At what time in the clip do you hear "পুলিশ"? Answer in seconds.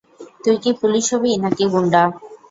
0.81-1.05